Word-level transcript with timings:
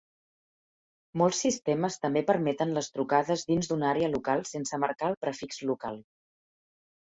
Molts 1.21 1.41
sistemes 1.45 1.97
també 2.05 2.23
permeten 2.31 2.73
les 2.79 2.89
trucades 2.97 3.45
dins 3.51 3.71
d'una 3.73 3.93
àrea 3.93 4.09
local 4.17 4.43
sense 4.55 4.83
marcar 4.87 5.13
el 5.13 5.21
prefix 5.29 5.63
local. 5.75 6.05